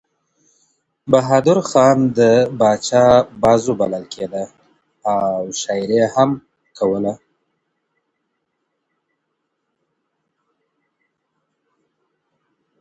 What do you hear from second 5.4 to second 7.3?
شاعري يې هم کوله.